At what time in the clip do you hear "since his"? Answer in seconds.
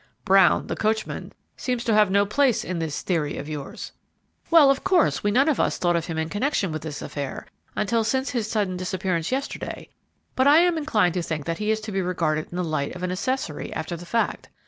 8.03-8.49